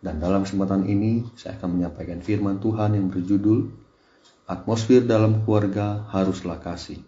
[0.00, 3.68] Dan dalam kesempatan ini saya akan menyampaikan firman Tuhan yang berjudul
[4.50, 6.98] Atmosfer dalam keluarga haruslah kasih.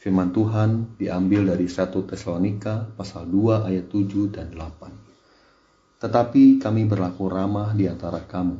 [0.00, 6.00] Firman Tuhan diambil dari 1 Tesalonika pasal 2 ayat 7 dan 8.
[6.00, 8.56] Tetapi kami berlaku ramah di antara kamu,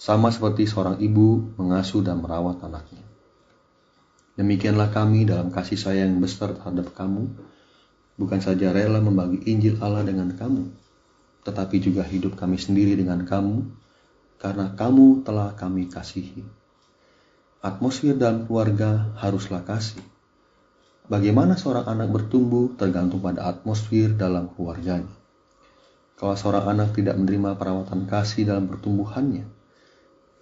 [0.00, 3.04] sama seperti seorang ibu mengasuh dan merawat anaknya.
[4.40, 7.28] Demikianlah kami dalam kasih sayang besar terhadap kamu,
[8.16, 10.72] bukan saja rela membagi Injil Allah dengan kamu,
[11.44, 13.68] tetapi juga hidup kami sendiri dengan kamu,
[14.40, 16.40] karena kamu telah kami kasihi.
[17.60, 20.00] Atmosfer dalam keluarga haruslah kasih.
[21.04, 25.12] Bagaimana seorang anak bertumbuh tergantung pada atmosfer dalam keluarganya.
[26.16, 29.44] Kalau seorang anak tidak menerima perawatan kasih dalam pertumbuhannya,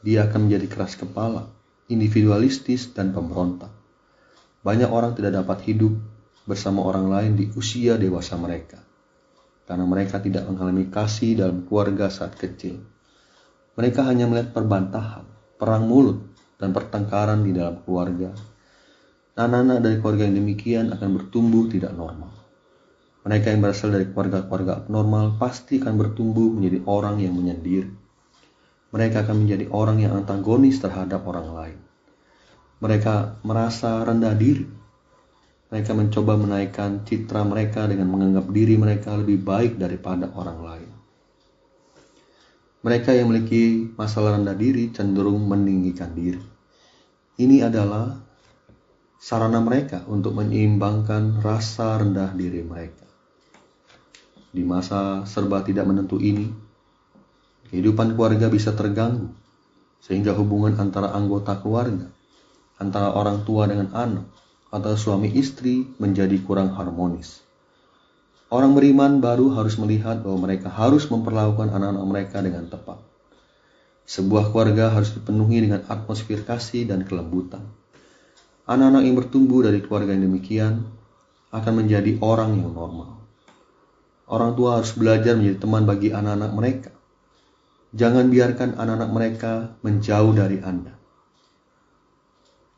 [0.06, 1.50] dia akan menjadi keras kepala,
[1.90, 3.70] individualistis, dan pemberontak.
[4.62, 5.98] Banyak orang tidak dapat hidup
[6.46, 8.91] bersama orang lain di usia dewasa mereka
[9.72, 12.84] karena mereka tidak mengalami kasih dalam keluarga saat kecil.
[13.72, 15.24] Mereka hanya melihat perbantahan,
[15.56, 16.20] perang mulut,
[16.60, 18.36] dan pertengkaran di dalam keluarga.
[19.32, 22.36] Anak-anak dari keluarga yang demikian akan bertumbuh tidak normal.
[23.24, 27.88] Mereka yang berasal dari keluarga-keluarga abnormal pasti akan bertumbuh menjadi orang yang menyendiri.
[28.92, 31.78] Mereka akan menjadi orang yang antagonis terhadap orang lain.
[32.84, 34.81] Mereka merasa rendah diri
[35.72, 40.90] mereka mencoba menaikkan citra mereka dengan menganggap diri mereka lebih baik daripada orang lain.
[42.84, 46.44] Mereka yang memiliki masalah rendah diri cenderung meninggikan diri.
[47.40, 48.20] Ini adalah
[49.16, 53.08] sarana mereka untuk menyeimbangkan rasa rendah diri mereka.
[54.52, 56.52] Di masa serba tidak menentu ini,
[57.72, 59.32] kehidupan keluarga bisa terganggu,
[60.04, 62.12] sehingga hubungan antara anggota keluarga,
[62.76, 64.41] antara orang tua dengan anak,
[64.72, 67.44] atau suami istri menjadi kurang harmonis.
[68.48, 73.00] Orang beriman baru harus melihat bahwa mereka harus memperlakukan anak-anak mereka dengan tepat.
[74.08, 77.64] Sebuah keluarga harus dipenuhi dengan atmosfer kasih dan kelembutan.
[78.68, 80.84] Anak-anak yang bertumbuh dari keluarga yang demikian
[81.52, 83.20] akan menjadi orang yang normal.
[84.28, 86.90] Orang tua harus belajar menjadi teman bagi anak-anak mereka.
[87.92, 89.52] Jangan biarkan anak-anak mereka
[89.84, 91.01] menjauh dari Anda.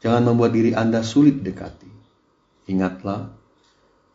[0.05, 1.89] Jangan membuat diri Anda sulit dekati.
[2.69, 3.33] Ingatlah,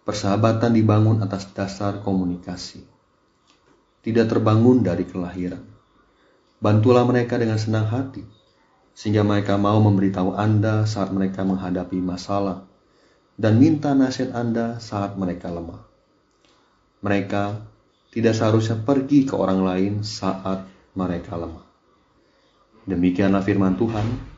[0.06, 2.86] persahabatan dibangun atas dasar komunikasi.
[4.06, 5.66] Tidak terbangun dari kelahiran.
[6.62, 8.22] Bantulah mereka dengan senang hati,
[8.94, 12.70] sehingga mereka mau memberitahu Anda saat mereka menghadapi masalah,
[13.34, 15.90] dan minta nasihat Anda saat mereka lemah.
[17.02, 17.66] Mereka
[18.14, 21.66] tidak seharusnya pergi ke orang lain saat mereka lemah.
[22.86, 24.38] Demikianlah firman Tuhan.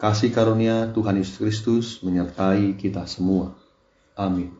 [0.00, 3.52] Kasih karunia Tuhan Yesus Kristus menyertai kita semua.
[4.16, 4.59] Amin.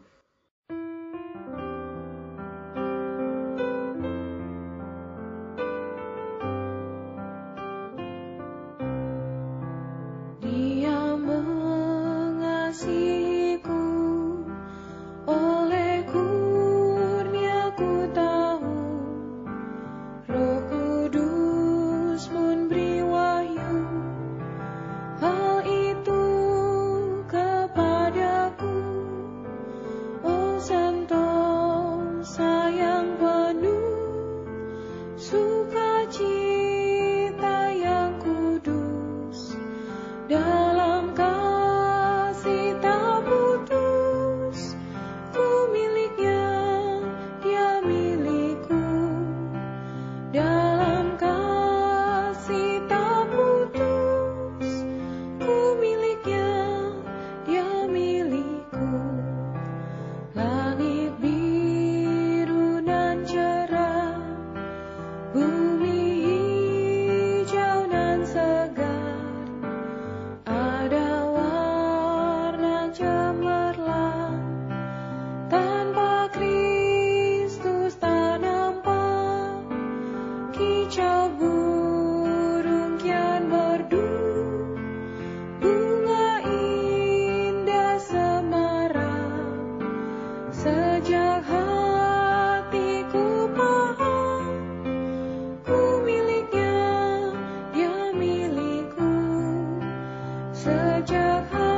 [100.61, 101.70] sejak hari